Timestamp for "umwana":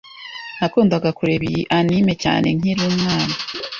2.91-3.33